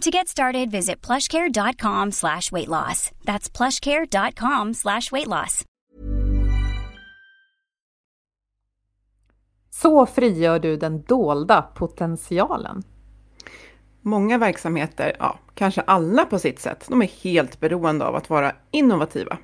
[0.00, 3.10] To get started, visit plushcare.com slash weight loss.
[3.24, 5.64] That's plushcare.com slash weight loss.
[9.70, 12.82] Så frigör du den dolda potentialen.
[14.02, 18.52] Många verksamheter, ja, kanske alla på sitt sätt, de är helt beroende av att vara
[18.70, 19.38] innovativa.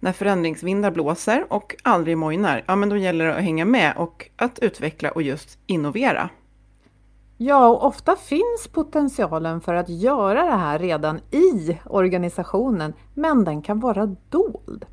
[0.00, 4.30] När förändringsvindar blåser och aldrig mojnar, ja men då gäller det att hänga med och
[4.36, 6.30] att utveckla och just innovera.
[7.38, 13.62] Ja, och ofta finns potentialen för att göra det här redan i organisationen, men den
[13.62, 14.86] kan vara dold.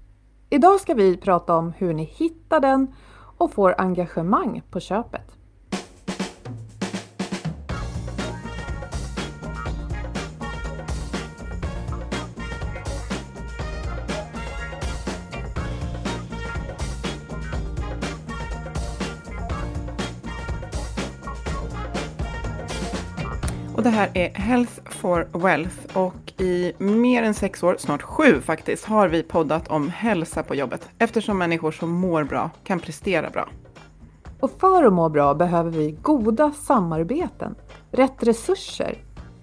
[0.50, 2.88] Idag ska vi prata om hur ni hittar den
[3.38, 5.38] och får engagemang på köpet.
[23.76, 28.42] Och det här är Health for Wealth och i mer än sex år, snart sju
[28.42, 33.30] faktiskt, har vi poddat om hälsa på jobbet eftersom människor som mår bra kan prestera
[33.30, 33.50] bra.
[34.40, 37.56] Och för att må bra behöver vi goda samarbeten,
[37.92, 38.98] rätt resurser,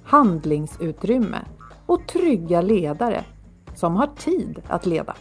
[0.04, 1.38] handlingsutrymme
[1.86, 3.24] och trygga ledare
[3.74, 5.14] som har tid att leda.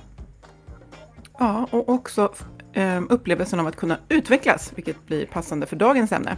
[1.40, 2.34] Ja, och också
[2.74, 6.38] Ehm, upplevelsen av att kunna utvecklas, vilket blir passande för dagens ämne.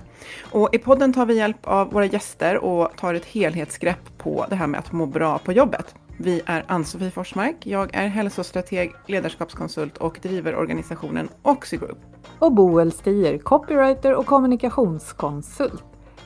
[0.51, 4.55] Och i podden tar vi hjälp av våra gäster och tar ett helhetsgrepp på det
[4.55, 5.95] här med att må bra på jobbet.
[6.17, 11.97] Vi är Ann-Sofie Forsmark, jag är hälsostrateg, ledarskapskonsult och driver organisationen Oxigroup.
[12.39, 15.83] Och Boel Stier, copywriter och kommunikationskonsult.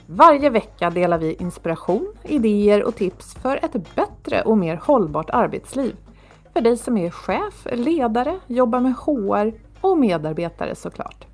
[0.08, 5.96] Varje vecka delar vi inspiration, idéer och tips för ett bättre och mer hållbart arbetsliv.
[6.54, 11.28] För dig som är chef, ledare, jobbar med HR och medarbetare såklart.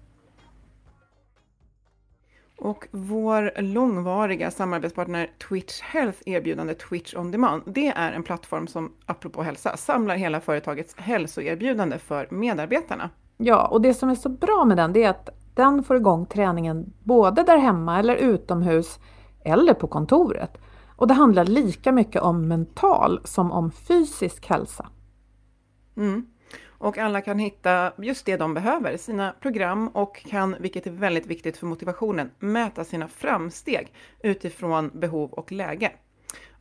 [2.61, 8.91] Och vår långvariga samarbetspartner Twitch Health erbjudande Twitch On Demand, det är en plattform som,
[9.05, 13.09] apropå hälsa, samlar hela företagets hälsoerbjudande för medarbetarna.
[13.37, 16.25] Ja, och det som är så bra med den det är att den får igång
[16.25, 18.99] träningen både där hemma eller utomhus
[19.43, 20.57] eller på kontoret.
[20.95, 24.89] Och det handlar lika mycket om mental som om fysisk hälsa.
[25.97, 26.25] Mm.
[26.81, 31.25] Och alla kan hitta just det de behöver, sina program och kan, vilket är väldigt
[31.25, 33.93] viktigt för motivationen, mäta sina framsteg
[34.23, 35.91] utifrån behov och läge.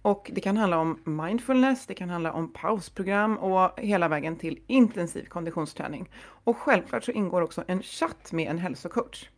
[0.02, 4.58] Och det kan handla om mindfulness, det kan handla om pausprogram och hela vägen till
[4.66, 6.10] intensiv konditionsträning.
[6.44, 9.28] Och självklart så ingår också en chatt med en hälsocoach.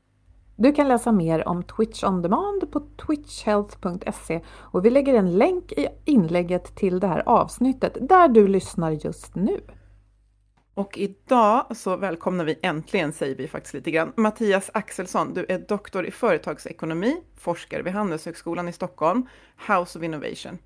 [0.56, 5.72] Du kan läsa mer om Twitch on demand på twitchhealth.se och vi lägger en länk
[5.72, 9.60] i inlägget till det här avsnittet där du lyssnar just nu.
[10.74, 15.34] Och idag så välkomnar vi äntligen, säger vi faktiskt lite grann, Mattias Axelsson.
[15.34, 19.26] Du är doktor i företagsekonomi, forskare vid Handelshögskolan i Stockholm,
[19.68, 20.58] House of Innovation.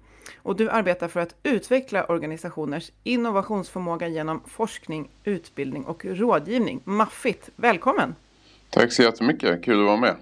[0.42, 6.80] Och du arbetar för att utveckla organisationers innovationsförmåga genom forskning, utbildning och rådgivning.
[6.84, 7.50] Maffigt!
[7.56, 8.14] Välkommen!
[8.70, 10.16] Tack så jättemycket, kul att vara med.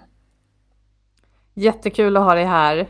[1.54, 2.86] Jättekul att ha dig här.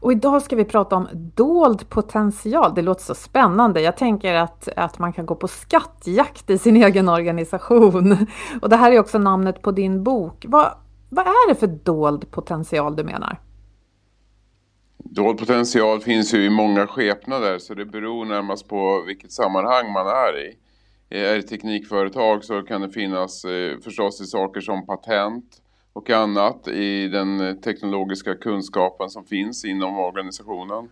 [0.00, 2.74] Och idag ska vi prata om dold potential.
[2.74, 3.80] Det låter så spännande.
[3.80, 8.26] Jag tänker att, att man kan gå på skattjakt i sin egen organisation.
[8.62, 10.44] Och det här är också namnet på din bok.
[10.48, 10.74] Vad,
[11.08, 13.40] vad är det för dold potential du menar?
[14.98, 20.06] Dold potential finns ju i många skepnader så det beror närmast på vilket sammanhang man
[20.06, 20.56] är i.
[21.10, 25.44] är det teknikföretag så kan det finnas eh, förstås i saker som patent
[25.92, 30.88] och annat i den teknologiska kunskapen som finns inom organisationen.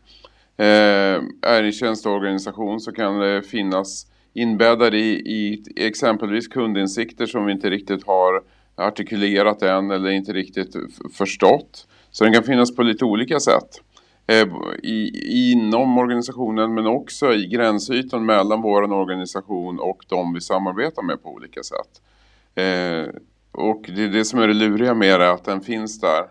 [0.57, 7.53] Eh, är det tjänsteorganisation så kan det finnas inbäddade i, i exempelvis kundinsikter som vi
[7.53, 8.43] inte riktigt har
[8.77, 10.77] artikulerat än eller inte riktigt
[11.15, 11.87] förstått.
[12.11, 13.81] Så den kan finnas på lite olika sätt.
[14.27, 14.49] Eh,
[14.83, 15.11] i,
[15.53, 21.29] inom organisationen men också i gränsytan mellan vår organisation och de vi samarbetar med på
[21.33, 22.03] olika sätt.
[22.55, 23.15] Eh,
[23.59, 26.27] och det är det som är det luriga med det, att den finns där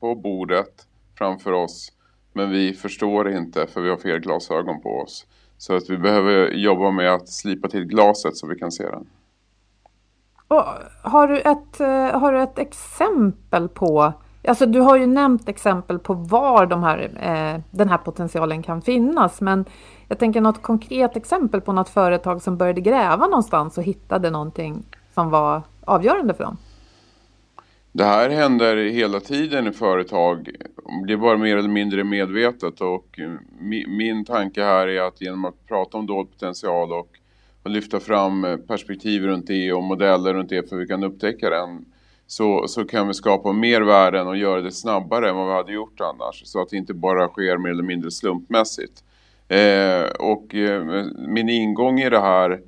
[0.00, 0.86] på bordet
[1.18, 1.92] framför oss.
[2.32, 5.26] Men vi förstår inte för vi har fel glasögon på oss.
[5.58, 9.06] Så att vi behöver jobba med att slipa till glaset så vi kan se den.
[10.48, 10.64] Och
[11.02, 14.12] har, du ett, eh, har du ett exempel på
[14.48, 18.82] Alltså du har ju nämnt exempel på var de här, eh, den här potentialen kan
[18.82, 19.64] finnas, men
[20.08, 24.84] jag tänker något konkret exempel på något företag som började gräva någonstans och hittade någonting
[25.14, 26.56] som var avgörande för dem.
[27.92, 30.50] Det här händer hela tiden i företag.
[31.06, 33.32] Det är bara mer eller mindre medvetet och eh,
[33.88, 37.08] min tanke här är att genom att prata om dold potential och,
[37.62, 41.04] och lyfta fram eh, perspektiv runt det och modeller runt det för hur vi kan
[41.04, 41.84] upptäcka den
[42.26, 45.72] så, så kan vi skapa mer värden och göra det snabbare än vad vi hade
[45.72, 46.42] gjort annars.
[46.44, 49.04] Så att det inte bara sker mer eller mindre slumpmässigt.
[49.48, 52.60] Eh, och eh, min ingång i det här,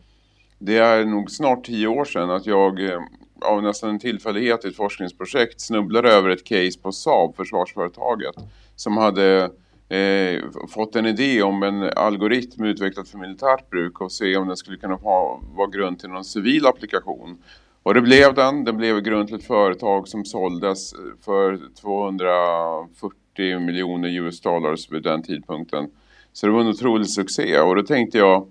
[0.58, 3.00] det är nog snart tio år sedan att jag eh,
[3.44, 8.34] av nästan en tillfällighet i ett forskningsprojekt snubblade över ett case på Saab, försvarsföretaget,
[8.76, 9.50] som hade
[9.88, 14.56] eh, fått en idé om en algoritm utvecklad för militärt bruk och se om den
[14.56, 17.38] skulle kunna ha, vara grund till någon civil applikation.
[17.82, 18.64] Och det blev den.
[18.64, 25.02] Den blev grund till ett företag som såldes eh, för 240 miljoner US dollars vid
[25.02, 25.90] den tidpunkten.
[26.32, 28.46] Så det var en otrolig succé och då tänkte jag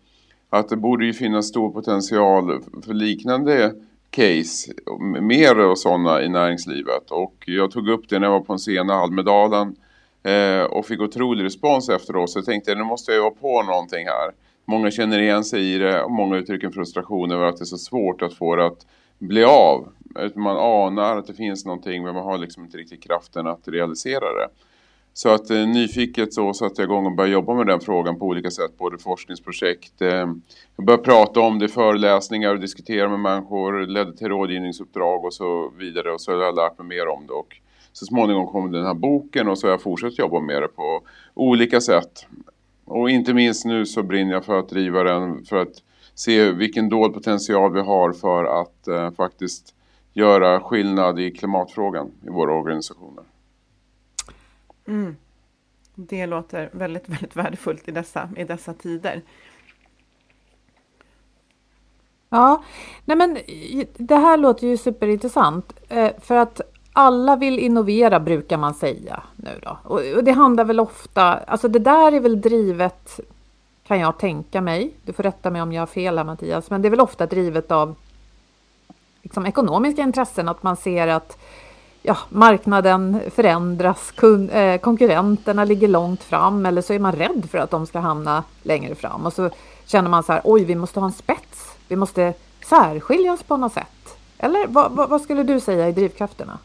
[0.50, 3.74] att det borde ju finnas stor potential för liknande
[4.12, 4.74] case,
[5.22, 7.12] mer och sådana i näringslivet.
[7.12, 9.75] Och jag tog upp det när jag var på en scen i Almedalen
[10.24, 12.30] eh, och fick otrolig respons efteråt.
[12.30, 14.31] Så jag tänkte nu måste jag vara på någonting här.
[14.66, 17.66] Många känner igen sig i det och många uttrycker en frustration över att det är
[17.66, 18.86] så svårt att få det att
[19.19, 19.88] bli av.
[20.36, 24.34] Man anar att det finns någonting men man har liksom inte riktigt kraften att realisera
[24.34, 24.48] det.
[25.13, 28.25] Så att eh, nyfiket så satte jag igång och började jobba med den frågan på
[28.25, 28.78] olika sätt.
[28.78, 30.28] Både forskningsprojekt, eh,
[30.75, 35.72] jag började prata om det, föreläsningar och diskutera med människor, ledde till rådgivningsuppdrag och så
[35.78, 36.12] vidare.
[36.12, 37.34] Och så har jag lärt mig mer om det.
[37.34, 37.56] Och
[37.94, 41.02] så småningom kom den här boken och så har jag fortsatt jobba med det på
[41.34, 42.25] olika sätt.
[42.86, 45.84] Och inte minst nu så brinner jag för att driva den för att
[46.16, 49.75] se vilken dold potential vi har för att eh, faktiskt
[50.13, 53.24] göra skillnad i klimatfrågan i våra organisationer.
[54.88, 55.16] Mm.
[55.95, 59.22] Det låter väldigt, väldigt värdefullt i dessa, i dessa tider.
[62.30, 62.63] Ja,
[63.06, 63.38] nej men
[63.98, 65.74] det här låter ju superintressant.
[65.89, 66.62] Eh, för att
[66.94, 69.78] alla vill innovera brukar man säga nu då.
[69.83, 73.19] Och det handlar väl ofta, alltså det där är väl drivet
[73.88, 74.94] kan jag tänka mig.
[75.06, 77.25] Du får rätta mig om jag har fel här Mattias, men det är väl ofta
[77.25, 77.95] drivet av
[79.22, 81.38] liksom, ekonomiska intressen, att man ser att
[82.01, 87.57] ja, marknaden förändras, kun, eh, konkurrenterna ligger långt fram eller så är man rädd för
[87.57, 89.50] att de ska hamna längre fram och så
[89.86, 92.33] känner man så här, oj, vi måste ha en spets, vi måste
[92.65, 94.17] särskilja oss på något sätt.
[94.38, 96.60] Eller vad, vad, vad skulle du säga i drivkrafterna?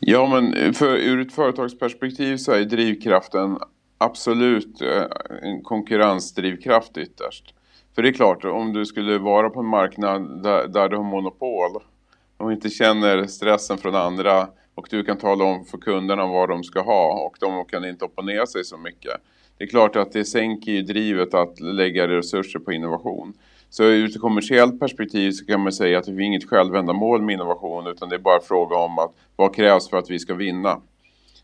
[0.00, 3.58] Ja, men för, ur ett företagsperspektiv så är drivkraften
[3.98, 5.02] absolut eh,
[5.42, 7.54] en konkurrensdrivkraft ytterst.
[7.94, 11.04] För det är klart, om du skulle vara på en marknad där, där du har
[11.04, 11.82] monopol
[12.36, 16.64] och inte känner stressen från andra och du kan tala om för kunderna vad de
[16.64, 19.12] ska ha och de kan inte opponera sig så mycket.
[19.58, 23.34] Det är klart att det sänker ju drivet att lägga resurser på innovation.
[23.70, 27.32] Så ur ett kommersiellt perspektiv så kan man säga att det är inget självändamål med
[27.32, 30.80] innovation utan det är bara fråga om att vad krävs för att vi ska vinna.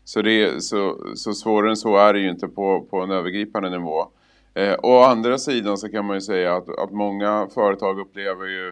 [0.03, 3.69] Så, det, så, så svårare än så är det ju inte på, på en övergripande
[3.69, 4.05] nivå.
[4.53, 8.71] Eh, å andra sidan så kan man ju säga att, att många företag upplever ju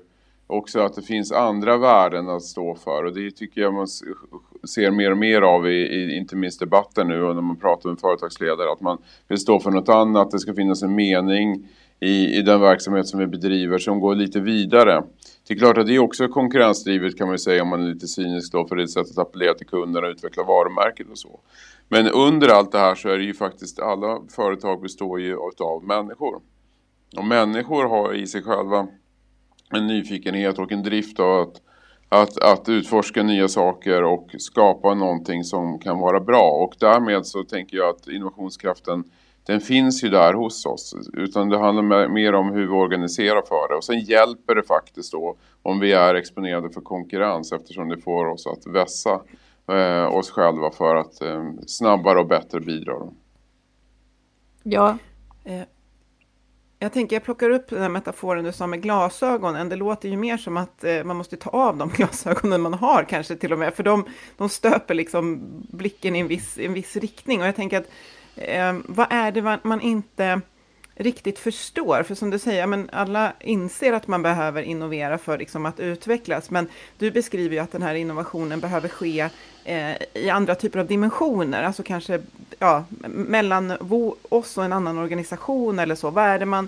[0.51, 3.03] också att det finns andra värden att stå för.
[3.03, 7.08] Och det tycker jag man ser mer och mer av i, i inte minst debatten
[7.08, 8.72] nu och när man pratar med företagsledare.
[8.72, 11.67] Att man vill stå för något annat, det ska finnas en mening
[12.00, 15.03] i, i den verksamhet som vi bedriver som går lite vidare.
[15.48, 18.08] Det är klart att det är också konkurrensdrivet kan man säga om man är lite
[18.08, 21.17] cynisk då för det är ett sätt att appellera till kunderna och utveckla varumärket och
[21.17, 21.39] så.
[21.89, 25.84] Men under allt det här så är det ju faktiskt alla företag består ju av
[25.84, 26.41] människor.
[27.17, 28.88] Och människor har i sig själva
[29.78, 31.62] en nyfikenhet och en drift av att,
[32.10, 36.50] att, att utforska nya saker och skapa någonting som kan vara bra.
[36.50, 39.04] Och därmed så tänker jag att innovationskraften
[39.46, 40.96] den finns ju där hos oss.
[41.13, 43.75] Utan det handlar mer om hur vi organiserar för det.
[43.75, 48.25] Och sen hjälper det faktiskt då om vi är exponerade för konkurrens eftersom det får
[48.25, 49.22] oss att vässa
[49.68, 52.94] eh, oss själva för att eh, snabbare och bättre bidra.
[54.63, 54.98] Ja.
[56.84, 59.70] Jag tänker, jag plockar upp den här metaforen du sa med glasögonen.
[59.70, 63.04] Det låter ju mer som att eh, man måste ta av de glasögonen man har
[63.04, 64.06] kanske till och med, för de,
[64.38, 67.42] de stöper liksom blicken i en viss, en viss riktning.
[67.42, 67.88] Och jag tänker att
[68.36, 70.42] eh, vad är det man inte
[71.03, 72.03] riktigt förstår.
[72.03, 76.50] För som du säger, men alla inser att man behöver innovera för liksom att utvecklas.
[76.50, 76.67] Men
[76.98, 79.29] du beskriver ju att den här innovationen behöver ske
[79.65, 81.63] eh, i andra typer av dimensioner.
[81.63, 82.22] Alltså kanske
[82.60, 83.74] ja, mellan
[84.29, 86.10] oss och en annan organisation eller så.
[86.10, 86.67] Vad är det man,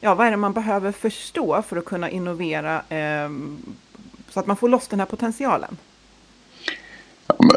[0.00, 3.30] ja, vad är det man behöver förstå för att kunna innovera eh,
[4.28, 5.76] så att man får loss den här potentialen?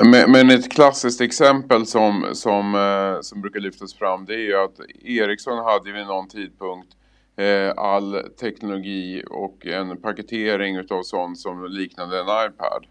[0.03, 4.79] Men ett klassiskt exempel som, som, eh, som brukar lyftas fram det är ju att
[5.03, 6.95] Ericsson hade vid någon tidpunkt
[7.35, 12.85] eh, all teknologi och en paketering utav sånt som liknade en iPad.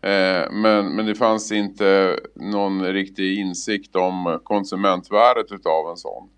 [0.00, 6.28] Eh, men, men det fanns inte någon riktig insikt om konsumentvärdet utav en sån.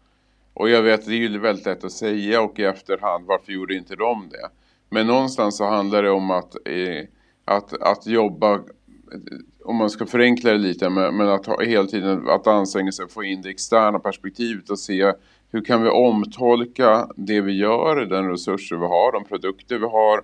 [0.55, 3.75] Och jag vet, det är ju väldigt lätt att säga och i efterhand, varför gjorde
[3.75, 4.49] inte de det?
[4.91, 6.55] Men någonstans så handlar det om att,
[7.45, 8.61] att, att jobba
[9.69, 13.13] om man ska förenkla det lite, men, att ha, hela tiden att anstränga sig att
[13.13, 15.13] få in det externa perspektivet och se
[15.51, 20.21] hur kan vi omtolka det vi gör, den resurser vi har, de produkter vi har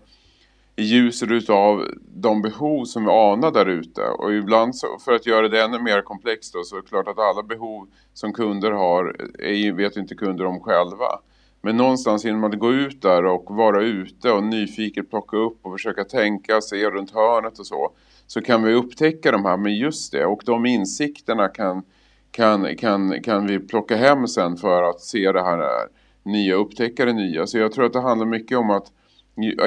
[0.76, 4.02] i ljuset av de behov som vi anar där ute.
[4.02, 7.08] Och ibland så, för att göra det ännu mer komplext då, så är det klart
[7.08, 11.18] att alla behov som kunder har är, vet inte kunder om själva.
[11.62, 15.72] Men någonstans genom att gå ut där och vara ute och nyfiket plocka upp och
[15.72, 17.92] försöka tänka, se runt hörnet och så
[18.26, 21.83] så kan vi upptäcka de här, men just det, och de insikterna kan,
[22.31, 25.88] kan, kan, kan vi plocka hem sen för att se det här
[26.23, 27.47] nya, upptäcka det nya.
[27.47, 28.93] Så jag tror att det handlar mycket om att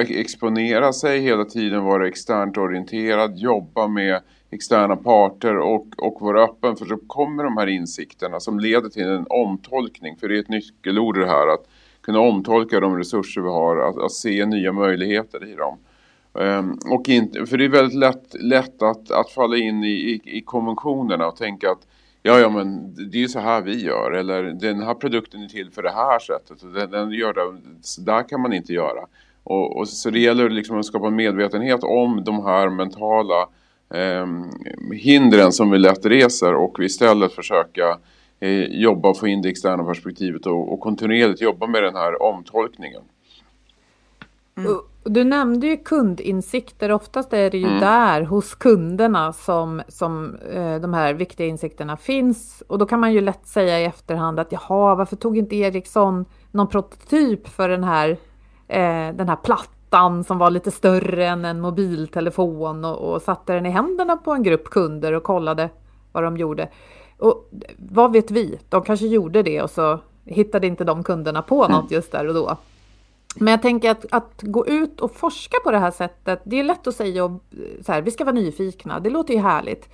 [0.08, 6.76] exponera sig hela tiden, vara externt orienterad, jobba med externa parter och, och vara öppen
[6.76, 10.16] för så kommer de här insikterna som leder till en omtolkning.
[10.16, 11.66] För det är ett nyckelord det här att
[12.00, 15.78] kunna omtolka de resurser vi har, att, att se nya möjligheter i dem.
[16.40, 20.20] Ehm, och inte, för det är väldigt lätt, lätt att, att falla in i, i,
[20.24, 21.86] i konventionerna och tänka att
[22.22, 24.12] ja, ja, men det är så här vi gör.
[24.12, 26.62] Eller den här produkten är till för det här sättet.
[26.62, 29.06] Och den, den gör det, så där kan man inte göra.
[29.44, 33.48] Och, och så det gäller liksom att skapa medvetenhet om de här mentala
[33.94, 34.26] eh,
[34.92, 37.98] hindren som vi lätt reser och istället försöka
[38.40, 42.22] eh, jobba och få in det externa perspektivet och, och kontinuerligt jobba med den här
[42.22, 43.02] omtolkningen.
[44.58, 44.80] Mm.
[45.04, 46.92] Du nämnde ju kundinsikter.
[46.92, 47.80] Oftast är det ju mm.
[47.80, 52.62] där hos kunderna som, som eh, de här viktiga insikterna finns.
[52.66, 56.24] Och då kan man ju lätt säga i efterhand att jaha, varför tog inte Ericsson
[56.50, 58.10] någon prototyp för den här,
[58.68, 63.66] eh, den här plattan som var lite större än en mobiltelefon och, och satte den
[63.66, 65.70] i händerna på en grupp kunder och kollade
[66.12, 66.68] vad de gjorde.
[67.18, 68.58] Och vad vet vi?
[68.68, 71.76] De kanske gjorde det och så hittade inte de kunderna på mm.
[71.76, 72.56] något just där och då.
[73.40, 76.64] Men jag tänker att, att gå ut och forska på det här sättet, det är
[76.64, 79.88] lätt att säga och, eh, så här, vi ska vara nyfikna, det låter ju härligt.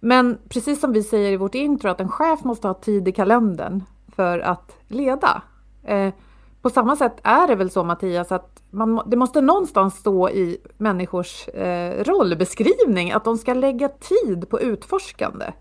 [0.00, 3.12] Men precis som vi säger i vårt intro, att en chef måste ha tid i
[3.12, 3.84] kalendern
[4.16, 5.42] för att leda.
[5.84, 6.14] Eh,
[6.62, 10.58] på samma sätt är det väl så Mattias, att man, det måste någonstans stå i
[10.78, 15.52] människors eh, rollbeskrivning att de ska lägga tid på utforskande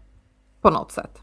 [0.62, 1.20] på något sätt.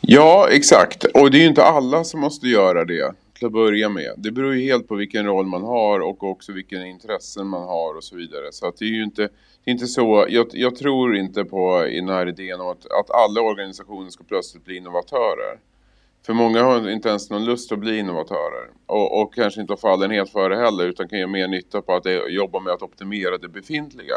[0.00, 1.04] Ja, exakt.
[1.04, 4.14] Och det är ju inte alla som måste göra det till att börja med.
[4.16, 7.96] Det beror ju helt på vilken roll man har och också vilken intressen man har
[7.96, 8.52] och så vidare.
[8.52, 9.22] Så att det är ju inte,
[9.64, 12.86] det är inte så, jag, jag tror inte på i den här idén om att,
[12.86, 15.58] att alla organisationer ska plötsligt bli innovatörer.
[16.26, 18.70] För många har inte ens någon lust att bli innovatörer.
[18.86, 21.94] Och, och kanske inte har fallenhet för det heller utan kan göra mer nytta på
[21.94, 24.14] att jobba med att optimera det befintliga.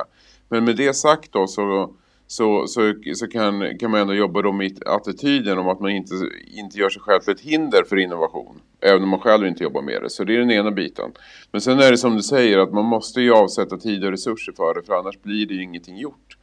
[0.50, 1.94] Men med det sagt då så
[2.28, 6.14] så, så, så kan, kan man ändå jobba då med attityden om att man inte,
[6.46, 8.62] inte gör sig själv till ett hinder för innovation.
[8.82, 10.10] Även om man själv inte jobbar med det.
[10.10, 11.12] Så det är den ena biten.
[11.52, 14.54] Men sen är det som du säger att man måste ju avsätta tid och resurser
[14.58, 14.84] för det.
[14.86, 16.38] För annars blir det ju ingenting gjort.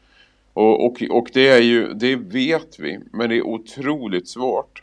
[0.53, 3.01] Och, och, och det är ju, det vet vi.
[3.13, 4.83] Men det är otroligt svårt.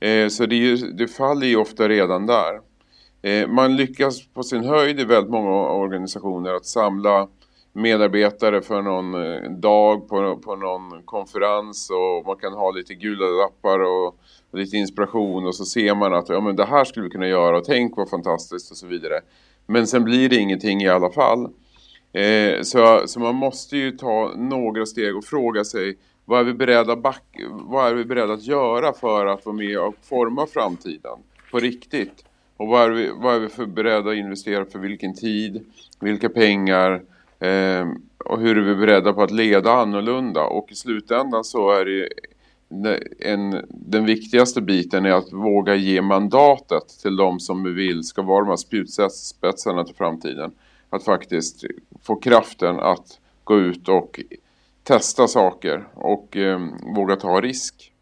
[0.00, 2.60] Eh, så det, är, det faller ju ofta redan där.
[3.22, 7.28] Eh, man lyckas på sin höjd i väldigt många organisationer att samla
[7.72, 13.26] medarbetare för någon eh, dag på, på någon konferens och man kan ha lite gula
[13.26, 14.06] lappar och,
[14.50, 17.28] och lite inspiration och så ser man att ja, men det här skulle vi kunna
[17.28, 19.20] göra och tänk vad fantastiskt och så vidare.
[19.66, 21.48] Men sen blir det ingenting i alla fall.
[22.12, 26.54] Eh, så, så man måste ju ta några steg och fråga sig vad är vi
[26.54, 31.18] beredda, back, vad är vi beredda att göra för att vara med och forma framtiden
[31.50, 32.24] på riktigt?
[32.56, 35.66] Och vad är vi, vad är vi för beredda att investera för vilken tid,
[36.00, 37.00] vilka pengar eh,
[37.40, 40.42] Ehm, och hur är vi beredda på att leda annorlunda?
[40.42, 42.08] Och i slutändan så är det
[43.18, 48.22] en, den viktigaste biten är att våga ge mandatet till de som vi vill ska
[48.22, 50.52] vara de här spjutspetsarna till framtiden.
[50.90, 51.64] Att faktiskt
[52.02, 54.20] få kraften att gå ut och
[54.82, 56.60] testa saker och eh,
[56.96, 57.92] våga ta risk.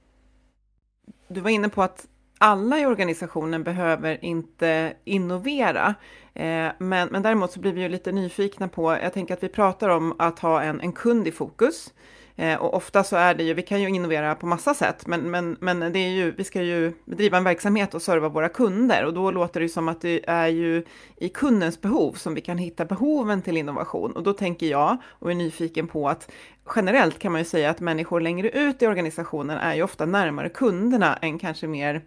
[1.28, 2.06] Du var inne på att
[2.38, 5.94] alla i organisationen behöver inte innovera.
[6.34, 9.48] Eh, men, men däremot så blir vi ju lite nyfikna på, jag tänker att vi
[9.48, 11.92] pratar om att ha en, en kund i fokus.
[12.40, 15.30] Eh, och ofta så är det ju, vi kan ju innovera på massa sätt, men,
[15.30, 19.04] men, men det är ju, vi ska ju bedriva en verksamhet och serva våra kunder
[19.04, 20.84] och då låter det som att det är ju
[21.16, 24.12] i kundens behov som vi kan hitta behoven till innovation.
[24.12, 26.30] Och då tänker jag och är nyfiken på att
[26.76, 30.48] generellt kan man ju säga att människor längre ut i organisationen är ju ofta närmare
[30.48, 32.02] kunderna än kanske mer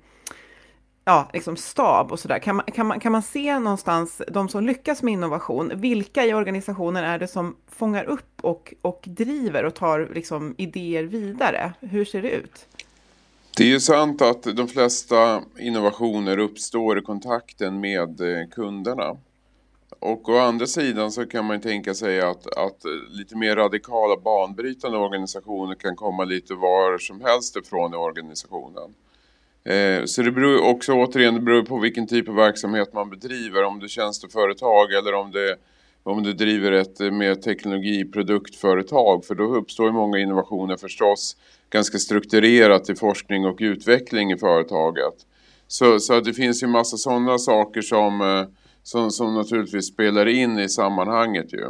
[1.06, 2.40] ja, liksom stab och sådär.
[2.40, 6.34] Kan man, kan, man, kan man se någonstans de som lyckas med innovation, vilka i
[6.34, 11.74] organisationen är det som fångar upp och, och driver och tar liksom idéer vidare?
[11.80, 12.68] Hur ser det ut?
[13.58, 19.18] Det är ju sant att de flesta innovationer uppstår i kontakten med eh, kunderna.
[20.00, 24.98] Och å andra sidan så kan man tänka sig att, att lite mer radikala banbrytande
[24.98, 28.94] organisationer kan komma lite var som helst ifrån i organisationen.
[29.64, 33.64] Eh, så det beror också återigen det beror på vilken typ av verksamhet man bedriver.
[33.64, 35.56] Om det är tjänsteföretag eller om det,
[36.04, 39.26] om du driver ett eh, mer teknologiproduktföretag.
[39.26, 41.36] För då uppstår ju många innovationer förstås
[41.70, 45.14] ganska strukturerat i forskning och utveckling i företaget.
[45.68, 48.46] Så, så det finns ju massa sådana saker som, eh,
[48.84, 51.66] som, som naturligtvis spelar in i sammanhanget ju.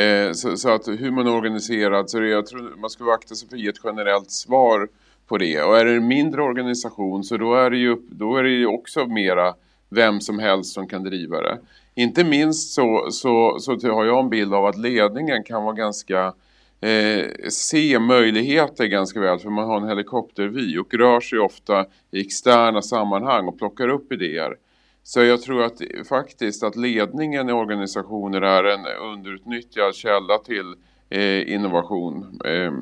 [0.00, 3.34] Eh, så, så, att hur man är organiserad, så det, jag tror man ska akta
[3.34, 4.88] sig för att ge ett generellt svar
[5.28, 5.62] på det.
[5.62, 8.66] Och är det en mindre organisation så då är det ju, då är det ju
[8.66, 9.54] också mera
[9.88, 11.58] vem som helst som kan driva det.
[11.94, 16.34] Inte minst så, så, så har jag en bild av att ledningen kan vara ganska
[16.80, 22.20] eh, se möjligheter ganska väl för man har en helikoptervy och rör sig ofta i
[22.20, 24.56] externa sammanhang och plockar upp idéer.
[25.02, 30.74] Så jag tror att faktiskt att ledningen i organisationer är en underutnyttjad källa till
[31.10, 32.40] eh, innovation.
[32.44, 32.72] Eh,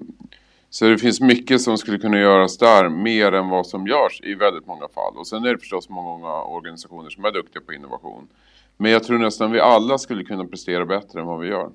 [0.77, 4.35] så det finns mycket som skulle kunna göras där mer än vad som görs i
[4.35, 5.17] väldigt många fall.
[5.17, 8.29] Och sen är det förstås många organisationer som är duktiga på innovation.
[8.77, 11.71] Men jag tror nästan vi alla skulle kunna prestera bättre än vad vi gör.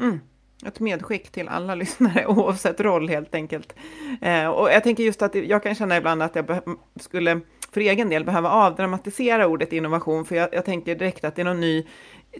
[0.00, 0.20] Mm.
[0.66, 3.74] Ett medskick till alla lyssnare oavsett roll helt enkelt.
[4.20, 6.62] Eh, och jag tänker just att jag kan känna ibland att jag
[7.00, 7.40] skulle
[7.72, 11.46] för egen del behöva avdramatisera ordet innovation, för jag, jag tänker direkt att det är
[11.46, 11.86] någon ny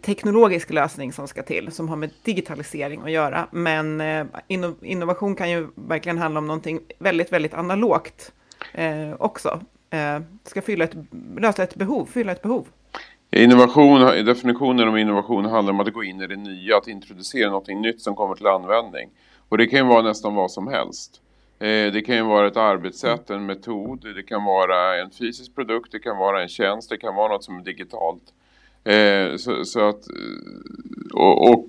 [0.03, 3.49] teknologisk lösning som ska till, som har med digitalisering att göra.
[3.51, 4.27] Men eh,
[4.83, 8.33] innovation kan ju verkligen handla om någonting väldigt, väldigt analogt
[8.73, 9.61] eh, också.
[9.91, 10.95] Eh, ska fylla ett,
[11.37, 12.67] lösa ett behov, fylla ett behov.
[13.31, 17.81] Innovation, definitionen av innovation handlar om att gå in i det nya, att introducera någonting
[17.81, 19.11] nytt som kommer till användning.
[19.49, 21.21] Och det kan ju vara nästan vad som helst.
[21.59, 25.93] Eh, det kan ju vara ett arbetssätt, en metod, det kan vara en fysisk produkt,
[25.93, 28.23] det kan vara en tjänst, det kan vara något som är digitalt.
[28.85, 31.69] Eh, så, så, att, eh, och, och,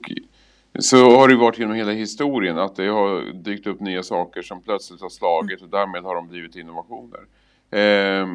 [0.79, 4.61] så har det varit genom hela historien att det har dykt upp nya saker som
[4.61, 7.19] plötsligt har slagit och därmed har de blivit innovationer.
[7.71, 8.27] Eh,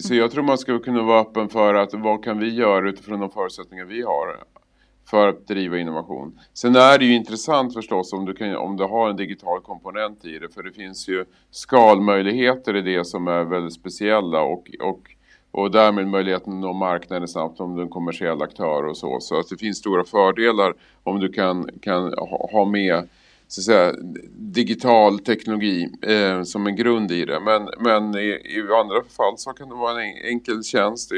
[0.00, 3.20] så jag tror man ska kunna vara öppen för att vad kan vi göra utifrån
[3.20, 4.36] de förutsättningar vi har
[5.10, 6.40] för att driva innovation.
[6.54, 10.24] Sen är det ju intressant förstås om du, kan, om du har en digital komponent
[10.24, 15.14] i det för det finns ju skalmöjligheter i det som är väldigt speciella och, och
[15.58, 19.20] och därmed möjligheten att nå marknaden snabbt om du är en kommersiell aktör och så.
[19.20, 22.14] Så att det finns stora fördelar om du kan, kan
[22.52, 23.08] ha med
[23.50, 23.92] så att säga,
[24.36, 27.40] digital teknologi eh, som en grund i det.
[27.40, 31.12] Men, men i, i, andra fall så kan det vara en enkel tjänst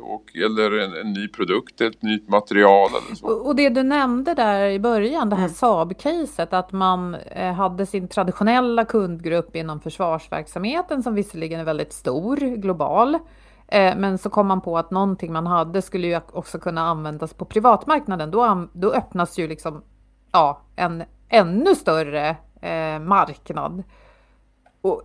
[0.00, 3.26] och, eller en, en ny produkt, ett nytt material eller så.
[3.26, 5.54] Och det du nämnde där i början, det här mm.
[5.54, 12.36] Saab-caset, att man eh, hade sin traditionella kundgrupp inom försvarsverksamheten som visserligen är väldigt stor,
[12.36, 13.18] global.
[13.68, 17.34] Eh, men så kom man på att någonting man hade skulle ju också kunna användas
[17.34, 18.30] på privatmarknaden.
[18.30, 19.82] Då, då öppnas ju liksom
[20.32, 23.82] ja, en ännu större eh, marknad.
[24.82, 25.02] Och,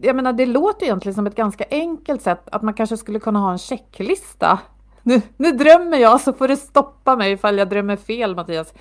[0.00, 3.38] jag menar, det låter egentligen som ett ganska enkelt sätt att man kanske skulle kunna
[3.38, 4.58] ha en checklista.
[5.02, 8.74] Nu, nu drömmer jag så får du stoppa mig ifall jag drömmer fel Mattias.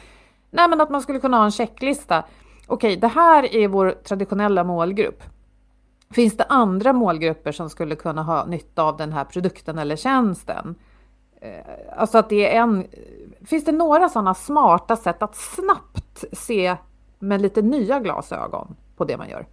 [0.52, 2.24] Nej, men att man skulle kunna ha en checklista.
[2.68, 5.24] Okej, det här är vår traditionella målgrupp.
[6.12, 10.76] Finns det andra målgrupper som skulle kunna ha nytta av den här produkten eller tjänsten?
[11.41, 12.88] Eh, alltså att det är en...
[13.46, 16.76] Finns det några sådana smarta sätt att snabbt se
[17.20, 19.46] med lite nya glasögon på det man gör?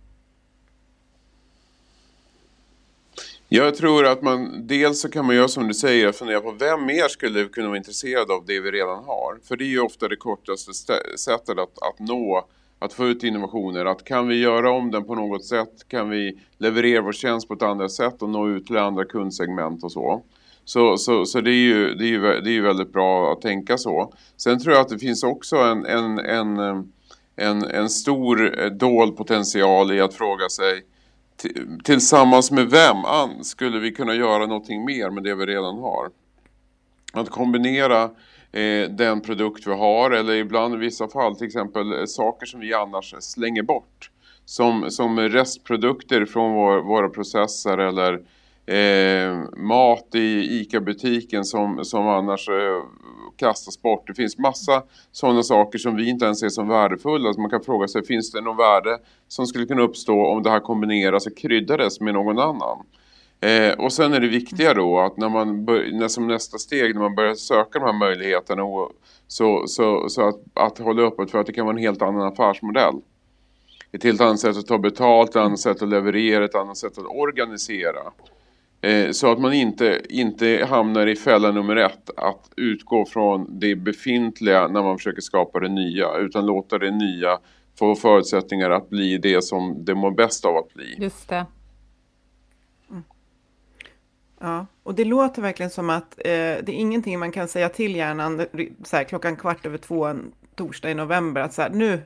[3.55, 6.87] Jag tror att man, dels så kan man göra som du säger, fundera på vem
[6.87, 9.39] mer skulle kunna vara intresserad av det vi redan har?
[9.45, 10.73] För det är ju ofta det kortaste
[11.19, 12.49] sättet att, att nå,
[12.85, 13.85] att få ut innovationer.
[13.85, 15.89] Att kan vi göra om den på något sätt?
[15.89, 19.85] Kan vi leverera vår tjänst på ett annat sätt och nå ut till andra kundsegment
[19.85, 20.23] och så?
[20.65, 23.41] Så, så, så det, är ju, det, är ju, det är ju väldigt bra att
[23.41, 24.13] tänka så.
[24.37, 26.59] Sen tror jag att det finns också en, en, en,
[27.37, 30.83] en, en stor eh, dold potential i att fråga sig
[31.85, 36.11] tillsammans med vem ah, skulle vi kunna göra någonting mer med det vi redan har?
[37.13, 38.11] Att kombinera
[38.53, 42.61] eh, den produkt vi har eller ibland i vissa fall till exempel eh, saker som
[42.61, 44.11] vi annars slänger bort.
[44.45, 48.13] Som, som restprodukter från vår, våra processer eller
[48.67, 52.83] eh, mat i ICA-butiken som, som annars eh,
[53.37, 54.07] kastas bort.
[54.07, 57.29] Det finns massa sådana saker som vi inte ens ser som värdefulla.
[57.29, 60.51] Alltså man kan fråga sig, finns det någon värde som skulle kunna uppstå om det
[60.51, 62.79] här kombineras och kryddades med någon annan?
[63.43, 67.03] Eh, och sen är det viktiga då att när man när som nästa steg när
[67.03, 68.93] man börjar söka de här möjligheterna och,
[69.27, 72.33] så, så, så att, att hålla öppet för att det kan vara en helt annan
[72.33, 72.95] affärsmodell.
[73.93, 76.99] Ett helt annat sätt att ta betalt, ett annat sätt att leverera, ett annat sätt
[76.99, 78.01] att organisera.
[78.81, 83.77] Eh, så att man inte, inte hamnar i fälla nummer ett att utgå från det
[83.77, 87.39] befintliga när man försöker skapa det nya utan låta det nya
[87.79, 90.97] få förutsättningar att bli det som det mår bäst av att bli.
[90.99, 91.47] Just det.
[94.45, 97.97] Ja, och det låter verkligen som att eh, det är ingenting man kan säga till
[97.97, 98.47] hjärnan
[98.85, 102.03] så här, klockan kvart över två en torsdag i november att så här, nu,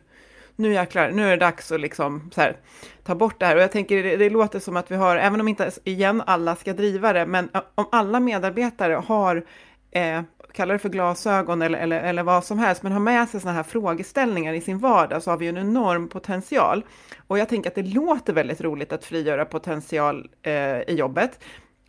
[0.56, 2.56] nu jäklar, nu är det dags att liksom så här,
[3.04, 3.56] ta bort det här.
[3.56, 6.56] Och jag tänker, det, det låter som att vi har, även om inte igen alla
[6.56, 9.44] ska driva det, men eh, om alla medarbetare har
[9.90, 10.22] eh,
[10.52, 13.56] kalla det för glasögon eller, eller, eller vad som helst, men har med sig sådana
[13.56, 16.84] här frågeställningar i sin vardag så har vi en enorm potential.
[17.26, 21.38] Och jag tänker att det låter väldigt roligt att frigöra potential eh, i jobbet.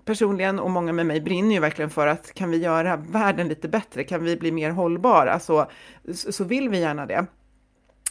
[0.08, 3.68] Personligen och många med mig brinner ju verkligen för att kan vi göra världen lite
[3.68, 5.66] bättre, kan vi bli mer hållbara, så,
[6.14, 7.26] så vill vi gärna det.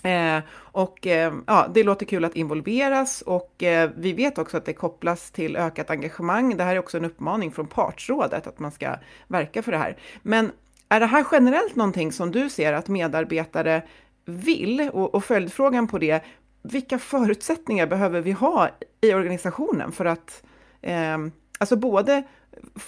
[0.03, 4.65] Eh, och eh, ja, det låter kul att involveras och eh, vi vet också att
[4.65, 6.57] det kopplas till ökat engagemang.
[6.57, 8.97] Det här är också en uppmaning från partsrådet att man ska
[9.29, 9.97] verka för det här.
[10.23, 10.53] Men
[10.89, 13.83] är det här generellt någonting som du ser att medarbetare
[14.25, 14.91] vill?
[14.93, 16.25] Och, och följdfrågan på det,
[16.63, 18.69] vilka förutsättningar behöver vi ha
[19.01, 20.43] i organisationen för att
[20.83, 21.19] eh,
[21.59, 22.23] alltså både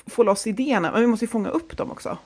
[0.07, 2.19] få loss idéerna, men vi måste ju fånga upp dem också.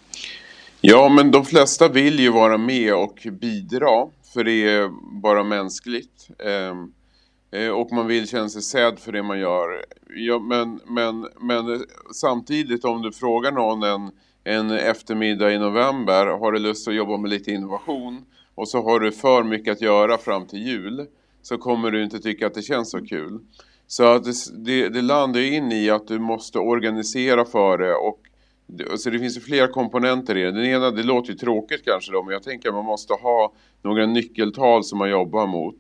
[0.81, 6.29] Ja, men de flesta vill ju vara med och bidra för det är bara mänskligt.
[6.39, 6.93] Ehm,
[7.51, 9.85] eh, och man vill känna sig sedd för det man gör.
[10.17, 11.81] Ja, men, men, men eh,
[12.15, 14.11] samtidigt om du frågar någon en,
[14.45, 18.25] en eftermiddag i november, har du lust att jobba med lite innovation?
[18.55, 21.07] Och så har du för mycket att göra fram till jul.
[21.43, 23.41] Så kommer du inte tycka att det känns så kul.
[23.93, 28.21] Så att det, det, det landar in i att du måste organisera för det och
[28.79, 30.53] så alltså det finns ju flera komponenter i det.
[30.53, 33.53] Den ena, det låter ju tråkigt kanske då, men jag tänker att man måste ha
[33.83, 35.77] några nyckeltal som man jobbar mot.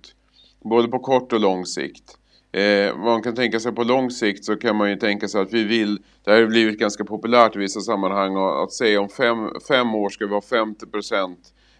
[0.64, 2.18] Både på kort och lång sikt.
[2.52, 5.52] Eh, man kan tänka sig på lång sikt så kan man ju tänka sig att
[5.52, 9.48] vi vill, det här har blivit ganska populärt i vissa sammanhang, att säga om fem,
[9.68, 11.36] fem år ska vi ha 50%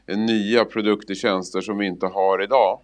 [0.07, 2.81] nya produkter, tjänster som vi inte har idag.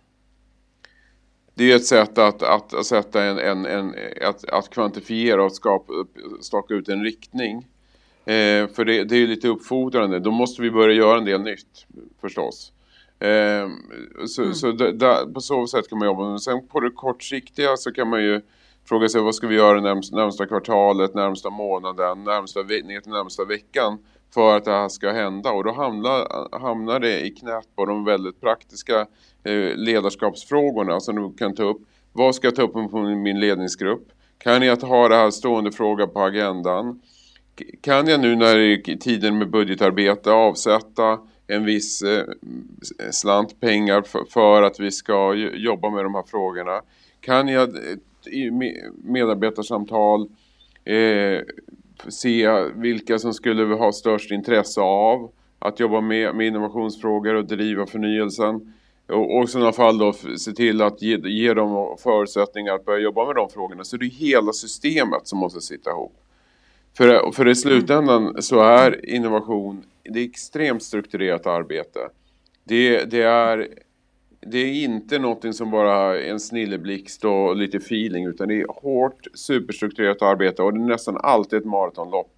[1.59, 5.53] Det är ett sätt att, att, att sätta en, en, en att, att kvantifiera och
[5.53, 5.93] skapa,
[6.41, 7.57] staka ut en riktning.
[8.25, 10.19] Eh, för det, det är lite uppfordrande.
[10.19, 11.87] Då måste vi börja göra en del nytt
[12.21, 12.73] förstås.
[13.19, 13.69] Eh,
[14.27, 14.55] så, mm.
[14.55, 16.29] så där, på så sätt kan man jobba.
[16.29, 18.41] Men sen på det kortsiktiga så kan man ju
[18.89, 23.99] fråga sig vad ska vi göra närmsta, närmsta kvartalet, närmsta månaden, närmsta, närmsta veckan
[24.35, 25.51] för att det här ska hända.
[25.51, 29.07] Och då hamnar, hamnar det i knät på de väldigt praktiska
[29.45, 31.81] eh, ledarskapsfrågorna som du kan ta upp.
[32.13, 34.09] Vad ska jag ta upp med min ledningsgrupp?
[34.39, 37.01] Kan jag ha det här stående fråga på agendan?
[37.81, 42.25] kan jag nu när det är tiden med budgetarbete avsätta en viss eh,
[43.11, 46.81] slant pengar för, för, att vi ska jobba med de här frågorna?
[47.21, 48.51] Kan jag eh, i
[49.05, 50.29] medarbetarsamtal
[50.85, 51.41] eh,
[52.09, 57.87] se vilka som skulle ha störst intresse av att jobba med, med innovationsfrågor och driva
[57.87, 58.75] förnyelsen?
[59.09, 63.01] Och, och i sådana fall då se till att ge, ge dem förutsättningar att börja
[63.01, 63.85] jobba med de frågorna.
[63.85, 66.15] Så det är hela systemet som måste sitta ihop.
[66.97, 72.01] För, för i slutändan så är innovation det är extremt strukturerat arbete.
[72.65, 73.69] Det, det, är,
[74.51, 78.67] det är inte någonting som bara är en snilleblixt och lite feeling utan det är
[78.69, 82.35] hårt, superstrukturerat arbete och det är nästan alltid ett maratonlopp.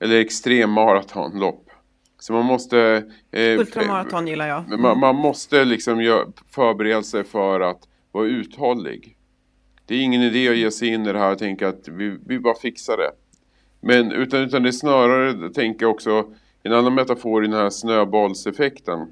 [0.00, 1.70] Eller extrem maratonlopp.
[2.18, 3.04] Så man måste...
[3.30, 4.66] Eh, Ultramaraton gillar jag.
[4.66, 4.82] Mm.
[4.82, 9.16] Man, man, måste liksom gör, förbereda sig för att vara uthållig.
[9.86, 12.18] Det är ingen idé att ge sig in i det här och tänka att vi,
[12.26, 13.10] vi bara fixar det.
[13.80, 16.24] Men utan, utan det är snarare tänka också,
[16.62, 19.08] en annan metafor i den här snöbollseffekten.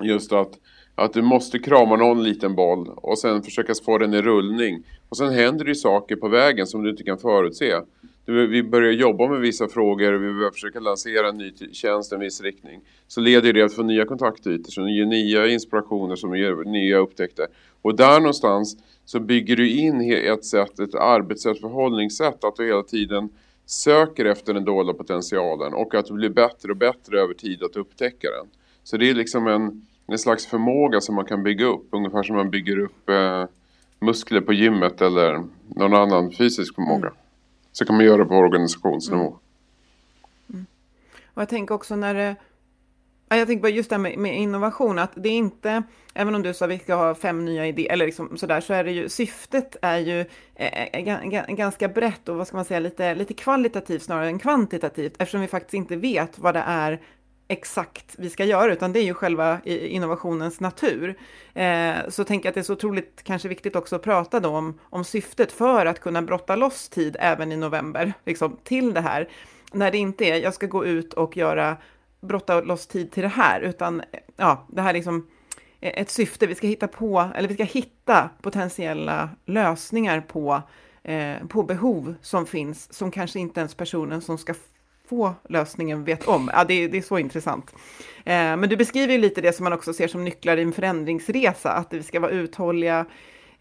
[0.00, 0.58] Just att,
[0.94, 4.82] att du måste krama någon liten boll och sen försöka få den i rullning.
[5.08, 7.80] Och sen händer det ju saker på vägen som du inte kan förutse.
[8.26, 12.20] Vi börjar jobba med vissa frågor, vi börjar försöka lansera en ny tjänst i en
[12.20, 12.80] viss riktning.
[13.08, 16.98] Så leder det till att få nya kontaktytor som ger nya inspirationer, som ger nya
[16.98, 17.46] upptäckter.
[17.82, 22.82] Och där någonstans så bygger du in ett sätt, ett arbetssätt, förhållningssätt att du hela
[22.82, 23.28] tiden
[23.66, 27.76] söker efter den dolda potentialen och att du blir bättre och bättre över tid att
[27.76, 28.46] upptäcka den.
[28.82, 32.36] Så det är liksom en, en slags förmåga som man kan bygga upp, ungefär som
[32.36, 33.44] man bygger upp eh,
[34.00, 35.44] muskler på gymmet eller
[35.76, 37.06] någon annan fysisk förmåga.
[37.06, 37.18] Mm.
[37.72, 39.26] Så kan man göra det på organisationsnivå.
[39.26, 39.36] Mm.
[40.50, 40.66] Mm.
[41.34, 42.36] Och jag tänker också när det
[43.36, 45.82] jag tänker på just det här med, med, innovation, att det är inte,
[46.14, 48.74] även om du sa att vi ska ha fem nya idéer, eller liksom sådär, så
[48.74, 50.20] är det ju, syftet är ju
[50.54, 55.14] eh, eh ganska brett och vad ska man säga, lite, lite kvalitativt snarare än kvantitativt,
[55.18, 57.00] eftersom vi faktiskt inte vet vad det är
[57.48, 61.18] exakt vi ska göra, utan det är ju själva eh, innovationens natur.
[61.54, 64.48] Eh, så tänker jag att det är så otroligt kanske viktigt också att prata då
[64.48, 69.00] om, om syftet för att kunna brotta loss tid även i november, liksom, till det
[69.00, 69.28] här.
[69.72, 71.76] När det inte är, jag ska gå ut och göra
[72.20, 74.02] brotta loss tid till det här, utan
[74.36, 75.26] ja, det här liksom
[75.80, 76.46] eh, ett syfte.
[76.46, 80.62] Vi ska hitta på, eller vi ska hitta potentiella lösningar på,
[81.02, 84.54] eh, på behov som finns, som kanske inte ens personen som ska
[85.12, 86.50] få lösningen vet om.
[86.52, 87.74] Ja, det, det är så intressant.
[88.24, 90.72] Eh, men du beskriver ju lite det som man också ser som nycklar i en
[90.72, 93.06] förändringsresa, att vi ska vara uthålliga,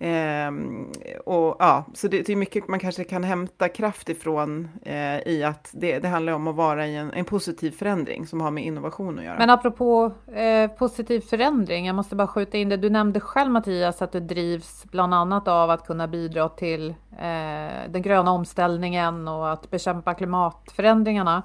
[0.03, 0.91] Ehm,
[1.25, 5.43] och, ja, så det, det, är mycket man kanske kan hämta kraft ifrån eh, i
[5.43, 8.65] att det, det, handlar om att vara i en, en, positiv förändring som har med
[8.65, 9.37] innovation att göra.
[9.37, 12.77] Men apropå eh, positiv förändring, jag måste bara skjuta in det.
[12.77, 17.89] Du nämnde själv Mattias att du drivs bland annat av att kunna bidra till eh,
[17.89, 21.43] den gröna omställningen och att bekämpa klimatförändringarna.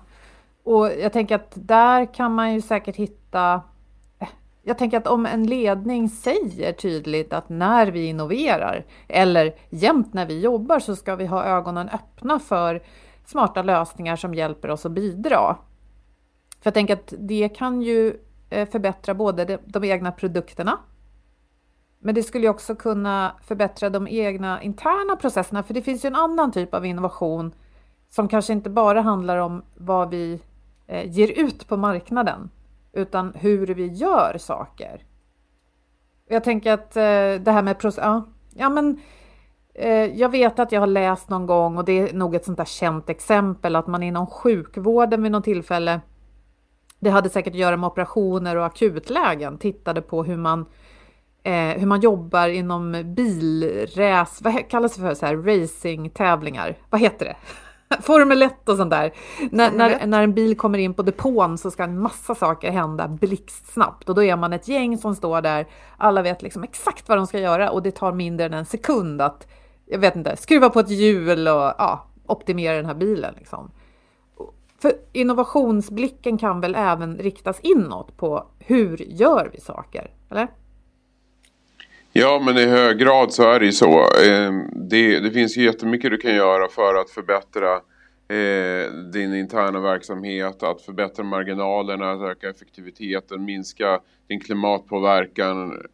[0.64, 3.61] Och jag tänker att där kan man ju säkert hitta
[4.68, 10.26] jag tänker att om en ledning säger tydligt att när vi innoverar eller jämt när
[10.26, 12.83] vi jobbar så ska vi ha ögonen öppna för
[13.26, 15.57] smarta lösningar som hjälper oss att bidra.
[16.61, 18.16] För jag tänker att det kan ju
[18.50, 20.79] eh, förbättra både de, de egna produkterna
[21.98, 26.16] men det skulle också kunna förbättra de egna interna processerna för det finns ju en
[26.16, 27.55] annan typ av innovation
[28.09, 30.40] som kanske inte bara handlar om vad vi
[30.87, 32.50] eh, ger ut på marknaden
[32.96, 35.04] utan hur vi gör saker.
[36.28, 39.00] Jag tänker att eh, det här med process, ja, ja men
[39.74, 42.59] eh, jag vet att jag har läst någon gång och det är nog ett sånt
[42.59, 46.00] där känt exempel att man inom sjukvården vid något tillfälle,
[47.00, 50.66] det hade säkert att göra med operationer och akutlägen, tittade på hur man
[51.42, 57.26] eh, hur man jobbar inom bilräs, vad kallas det för, så här, racingtävlingar, vad heter
[57.26, 57.37] det?
[58.01, 59.12] Formel 1 och sånt där.
[59.51, 63.09] När, när, när, en bil kommer in på depån så ska en massa saker hända
[63.09, 65.66] blixtsnabbt och då är man ett gäng som står där.
[65.96, 69.22] Alla vet liksom exakt vad de ska göra och det tar mindre än en sekund
[69.22, 69.46] att,
[69.87, 73.35] jag vet inte, skruva på ett hjul och ja, optimera den här bilen.
[73.38, 73.70] Liksom.
[74.79, 80.49] För innovationsblicken kan väl även riktas inåt på hur gör vi saker, eller?
[82.18, 84.09] Ja, men i hög grad så är det ju så.
[84.24, 87.72] Ehm, det, det finns ju jättemycket du kan göra för att förbättra
[88.29, 95.87] eh, din interna verksamhet, att förbättra marginalerna, att öka effektiviteten, minska din klimatpåverkan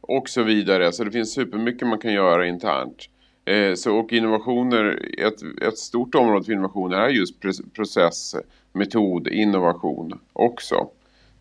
[0.00, 0.92] och så vidare.
[0.92, 3.08] Så det finns supermycket man kan göra internt.
[3.44, 7.34] Eh, så, och innovationer, ett, ett stort område för innovationer är just
[7.74, 8.34] process,
[8.72, 10.88] metod, innovation också.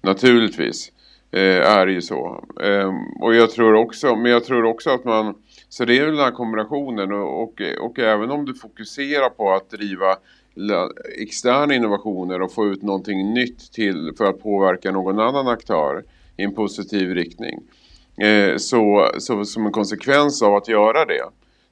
[0.02, 0.92] Naturligtvis
[1.32, 2.46] Eh, är det ju så.
[2.64, 5.36] Eh, och jag tror också, men jag tror också att man,
[5.70, 9.54] så det är väl den här kombinationen och, och, och även om du fokuserar på
[9.54, 10.18] att driva
[11.22, 16.04] externa innovationer och få ut någonting nytt till för att påverka någon annan aktör
[16.38, 17.60] i en positiv riktning.
[18.18, 21.24] Eh, så, så som en konsekvens av att göra det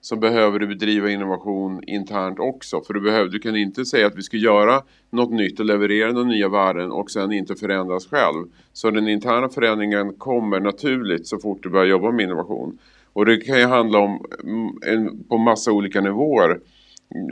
[0.06, 2.82] så behöver du bedriva innovation internt också.
[2.82, 6.12] För du, behöver, du kan inte säga att vi ska göra något nytt och leverera
[6.12, 8.46] några nya värden och sen inte förändras själv.
[8.74, 12.78] Så den interna förändringen kommer naturligt så fort du börjar jobba med innovation.
[13.14, 16.60] Och det kan ju handla om mm, en, på massa olika nivåer.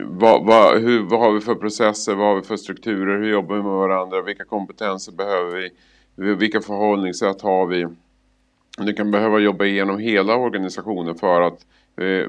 [0.04, 3.56] Vad, vad, hur, vad har vi för processer, vad har vi för strukturer, hur jobbar
[3.56, 5.70] vi med varandra, vilka kompetenser behöver
[6.16, 7.86] vi, vilka förhållningssätt har vi.
[8.78, 11.66] Du kan behöva jobba igenom hela organisationen för att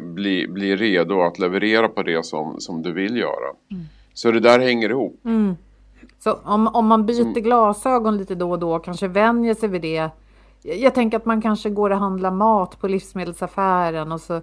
[0.02, 3.50] bli, bli redo att leverera på det som, som du vill göra.
[3.72, 3.84] Mm.
[4.14, 5.22] Så det där hänger ihop.
[5.26, 5.56] Mm.
[6.20, 10.10] Så om, om man byter glasögon lite då och då, kanske vänjer sig vid det.
[10.62, 14.42] Jag tänker att man kanske går och handlar mat på livsmedelsaffären och så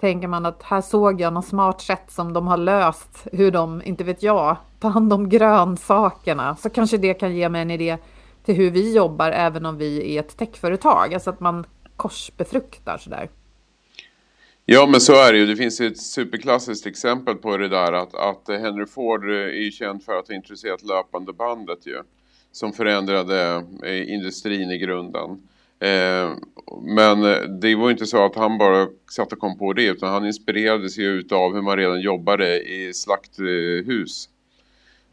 [0.00, 3.82] tänker man att här såg jag något smart sätt som de har löst hur de,
[3.84, 6.56] inte vet jag, tar hand om grönsakerna.
[6.56, 7.98] Så kanske det kan ge mig en idé
[8.44, 11.14] till hur vi jobbar även om vi är ett techföretag.
[11.14, 13.28] Alltså att man korsbefruktar sådär.
[14.66, 15.46] Ja, men så är det ju.
[15.46, 20.02] Det finns ett superklassiskt exempel på det där att, att Henry Ford eh, är känd
[20.02, 22.02] för att ha intresserat löpande bandet ju.
[22.52, 25.30] Som förändrade eh, industrin i grunden.
[25.80, 26.30] Eh,
[26.82, 30.12] men eh, det var inte så att han bara satt och kom på det utan
[30.12, 34.28] han inspirerades ju utav hur man redan jobbade i slakthus.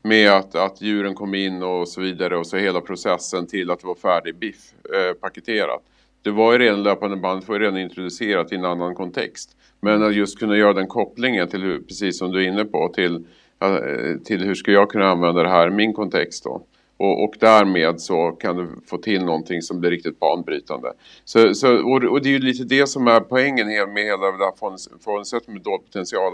[0.03, 3.79] Med att, att djuren kom in och så vidare och så hela processen till att
[3.79, 5.83] det var färdig biff eh, paketerat
[6.23, 9.57] det var ju redan löpande bandet var ju redan introducerat i en annan kontext.
[9.79, 12.91] Men att just kunna göra den kopplingen till hur, precis som du är inne på,
[12.95, 13.25] till,
[13.59, 16.65] eh, till hur ska jag kunna använda det här i min kontext då.
[16.97, 20.93] Och, och därmed så kan du få till någonting som blir riktigt banbrytande.
[21.23, 24.45] Så, så, och, och det är ju lite det som är poängen med hela det
[24.45, 26.33] här förhållningssättet med dold potential.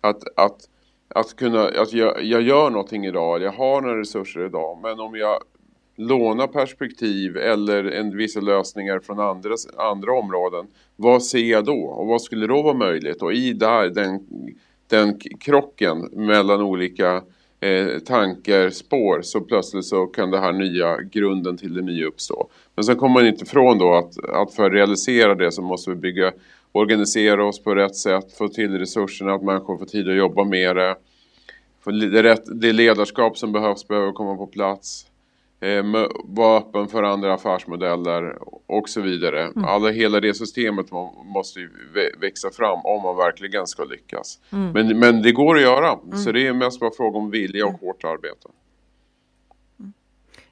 [0.00, 0.56] Att, att,
[1.08, 4.78] att kunna, att jag, jag gör någonting idag, jag har några resurser idag.
[4.82, 5.38] Men om jag
[5.96, 10.66] låna perspektiv eller en, vissa lösningar från andra, andra områden.
[10.96, 11.84] Vad ser jag då?
[11.84, 13.22] Och vad skulle då vara möjligt?
[13.22, 14.26] Och i där, den,
[14.88, 17.22] den krocken mellan olika
[17.60, 22.48] eh, tankar, spår, så plötsligt så kan det här nya, grunden till det nya uppstå.
[22.74, 25.90] Men sen kommer man inte ifrån då att, att för att realisera det så måste
[25.90, 26.32] vi bygga,
[26.72, 30.76] organisera oss på rätt sätt, få till resurserna, att människor får tid att jobba med
[30.76, 30.96] det.
[31.84, 35.06] Det, rätt, det ledarskap som behövs behöver komma på plats
[36.24, 39.42] vara öppen för andra affärsmodeller och så vidare.
[39.42, 39.64] Mm.
[39.64, 40.86] Alla, hela det systemet
[41.34, 41.70] måste ju
[42.20, 44.38] växa fram om man verkligen ska lyckas.
[44.52, 44.70] Mm.
[44.72, 46.16] Men, men det går att göra, mm.
[46.18, 47.80] så det är mest bara fråga om vilja och mm.
[47.80, 48.48] hårt arbete.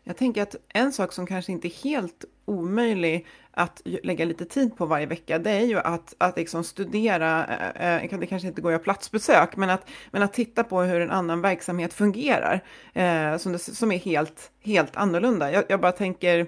[0.04, 4.76] Jag tänker att en sak som kanske inte är helt omöjlig att lägga lite tid
[4.76, 8.60] på varje vecka, det är ju att, att liksom studera, eh, eh, det kanske inte
[8.60, 12.64] går att göra platsbesök, men att, men att titta på hur en annan verksamhet fungerar,
[12.92, 15.52] eh, som, det, som är helt, helt annorlunda.
[15.52, 16.46] Jag, jag bara tänker,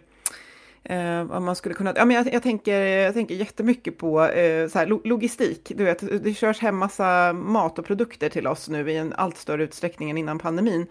[0.88, 1.92] Eh, vad man skulle kunna...
[1.96, 5.72] Ja, men jag, jag, tänker, jag tänker jättemycket på eh, så här, logistik.
[5.76, 9.36] Du vet, det körs hem massa mat och produkter till oss nu i en allt
[9.36, 10.86] större utsträckning än innan pandemin.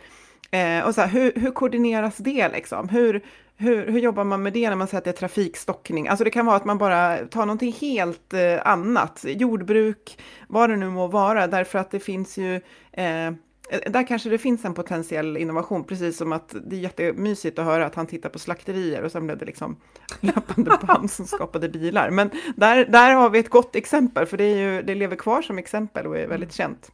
[0.51, 2.89] Eh, och så här, hur, hur koordineras det liksom?
[2.89, 3.25] Hur,
[3.57, 6.07] hur, hur jobbar man med det när man säger att det är trafikstockning?
[6.07, 10.75] Alltså det kan vara att man bara tar någonting helt eh, annat, jordbruk, vad det
[10.75, 12.55] nu må vara, därför att det finns ju
[12.91, 13.31] eh,
[13.69, 17.85] där kanske det finns en potentiell innovation, precis som att det är jättemysigt att höra
[17.85, 19.77] att han tittar på slakterier och sen blev det liksom
[20.19, 22.09] löpande band som skapade bilar.
[22.09, 25.41] Men där, där har vi ett gott exempel, för det, är ju, det lever kvar
[25.41, 26.91] som exempel och är väldigt känt.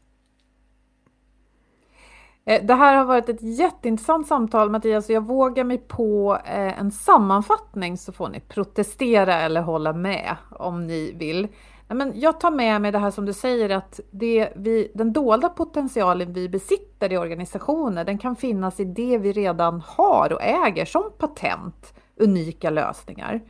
[2.45, 6.79] Eh, det här har varit ett jätteintressant samtal Mattias och jag vågar mig på eh,
[6.79, 11.47] en sammanfattning så får ni protestera eller hålla med om ni vill.
[11.87, 15.49] Men jag tar med mig det här som du säger att det vi, den dolda
[15.49, 20.85] potentialen vi besitter i organisationer den kan finnas i det vi redan har och äger
[20.85, 23.41] som patent, unika lösningar.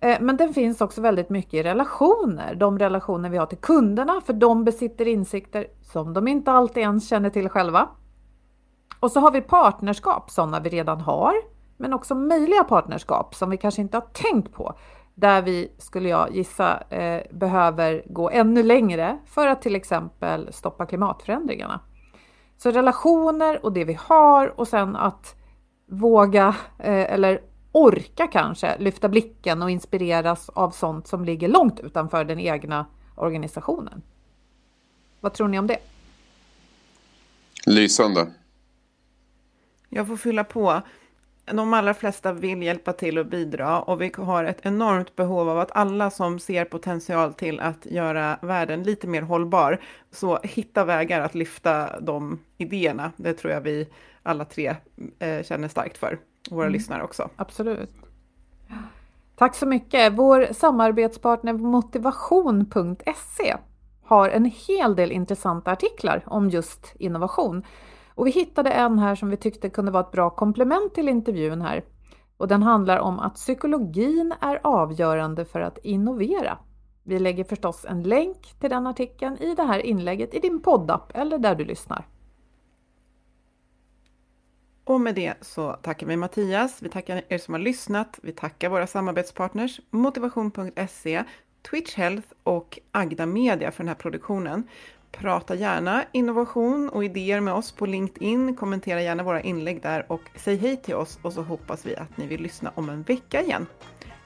[0.00, 4.20] Eh, men den finns också väldigt mycket i relationer, de relationer vi har till kunderna
[4.26, 7.88] för de besitter insikter som de inte alltid ens känner till själva.
[9.04, 11.34] Och så har vi partnerskap, sådana vi redan har,
[11.76, 14.74] men också möjliga partnerskap som vi kanske inte har tänkt på.
[15.14, 20.86] Där vi, skulle jag gissa, eh, behöver gå ännu längre för att till exempel stoppa
[20.86, 21.80] klimatförändringarna.
[22.56, 25.34] Så relationer och det vi har och sen att
[25.86, 27.40] våga eh, eller
[27.72, 34.02] orka kanske lyfta blicken och inspireras av sånt som ligger långt utanför den egna organisationen.
[35.20, 35.78] Vad tror ni om det?
[37.66, 38.26] Lysande.
[39.94, 40.82] Jag får fylla på.
[41.44, 45.58] De allra flesta vill hjälpa till och bidra och vi har ett enormt behov av
[45.58, 49.80] att alla som ser potential till att göra världen lite mer hållbar,
[50.10, 53.12] så hitta vägar att lyfta de idéerna.
[53.16, 53.88] Det tror jag vi
[54.22, 54.76] alla tre
[55.18, 56.18] eh, känner starkt för,
[56.50, 56.72] och våra mm.
[56.72, 57.28] lyssnare också.
[57.36, 57.90] Absolut.
[59.36, 60.12] Tack så mycket.
[60.12, 63.56] Vår samarbetspartner motivation.se
[64.04, 67.64] har en hel del intressanta artiklar om just innovation.
[68.14, 71.62] Och vi hittade en här som vi tyckte kunde vara ett bra komplement till intervjun
[71.62, 71.84] här.
[72.36, 76.58] Och den handlar om att psykologin är avgörande för att innovera.
[77.02, 81.12] Vi lägger förstås en länk till den artikeln i det här inlägget i din poddapp
[81.14, 82.06] eller där du lyssnar.
[84.84, 88.68] Och med det så tackar vi Mattias, vi tackar er som har lyssnat, vi tackar
[88.68, 91.24] våra samarbetspartners Motivation.se,
[91.70, 94.68] Twitch Health och Agda Media för den här produktionen.
[95.18, 98.56] Prata gärna innovation och idéer med oss på LinkedIn.
[98.56, 102.16] Kommentera gärna våra inlägg där och säg hej till oss och så hoppas vi att
[102.16, 103.66] ni vill lyssna om en vecka igen.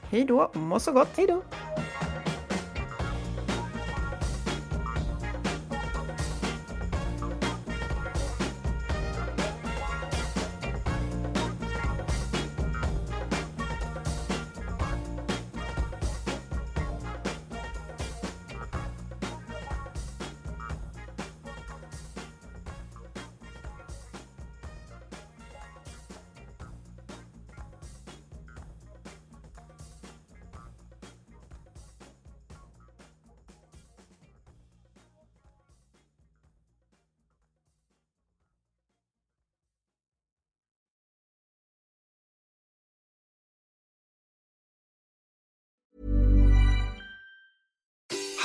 [0.03, 1.09] Hej då och må så gott!
[1.16, 1.43] Hej då!